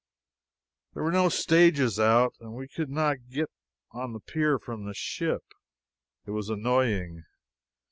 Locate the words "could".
2.67-2.89